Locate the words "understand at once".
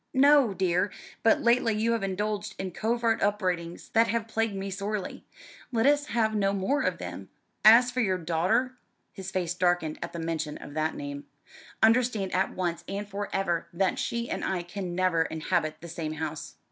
11.83-12.83